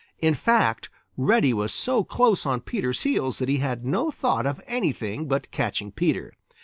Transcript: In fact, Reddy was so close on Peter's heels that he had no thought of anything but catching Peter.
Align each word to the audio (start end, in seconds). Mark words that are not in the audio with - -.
In 0.17 0.33
fact, 0.33 0.89
Reddy 1.15 1.53
was 1.53 1.71
so 1.71 2.03
close 2.03 2.43
on 2.43 2.61
Peter's 2.61 3.03
heels 3.03 3.37
that 3.37 3.47
he 3.49 3.57
had 3.57 3.85
no 3.85 4.09
thought 4.09 4.47
of 4.47 4.59
anything 4.65 5.27
but 5.27 5.51
catching 5.51 5.91
Peter. 5.91 6.33